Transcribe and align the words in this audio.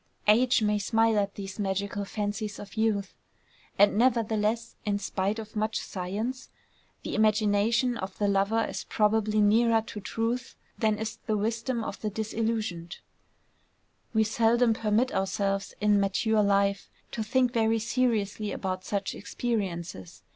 Age 0.27 0.63
may 0.63 0.79
smile 0.79 1.19
at 1.19 1.35
these 1.35 1.59
magical 1.59 2.05
fancies 2.05 2.57
of 2.57 2.73
youth; 2.73 3.13
and 3.77 3.99
nevertheless, 3.99 4.75
in 4.83 4.97
spite 4.97 5.37
of 5.37 5.55
much 5.55 5.77
science, 5.79 6.49
the 7.03 7.13
imagination 7.13 7.97
of 7.97 8.17
the 8.17 8.27
lover 8.27 8.65
is 8.65 8.83
probably 8.85 9.41
nearer 9.41 9.79
to 9.83 9.99
truth 9.99 10.55
than 10.75 10.97
is 10.97 11.17
the 11.27 11.37
wisdom 11.37 11.83
of 11.83 12.01
the 12.01 12.09
disillusioned. 12.09 12.97
We 14.11 14.23
seldom 14.23 14.73
permit 14.73 15.13
ourselves 15.13 15.75
in 15.79 15.99
mature 15.99 16.41
life 16.41 16.89
to 17.11 17.21
think 17.21 17.53
very 17.53 17.77
seriously 17.77 18.51
about 18.51 18.83
such 18.83 19.13
experiences. 19.13 20.23